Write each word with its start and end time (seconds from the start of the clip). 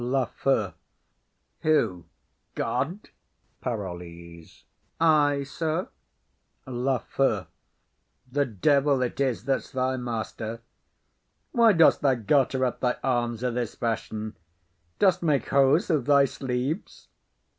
LAFEW. 0.03 0.73
Who? 1.59 2.05
God? 2.55 3.09
PAROLLES. 3.61 4.63
Ay, 4.99 5.43
sir. 5.43 5.89
LAFEW. 6.65 7.45
The 8.31 8.45
devil 8.45 9.03
it 9.03 9.19
is 9.19 9.43
that's 9.45 9.69
thy 9.71 9.97
master. 9.97 10.61
Why 11.51 11.73
dost 11.73 12.01
thou 12.01 12.15
garter 12.15 12.65
up 12.65 12.79
thy 12.79 12.95
arms 13.03 13.43
o' 13.43 13.51
this 13.51 13.75
fashion? 13.75 14.35
Dost 14.97 15.21
make 15.21 15.49
hose 15.49 15.91
of 15.91 16.05
thy 16.07 16.25
sleeves? 16.25 17.07